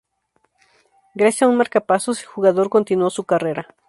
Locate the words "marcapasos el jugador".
1.57-2.69